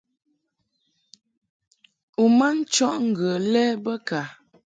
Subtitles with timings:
[2.21, 4.19] U ma nchɔʼ ŋgə lɛ bə ka?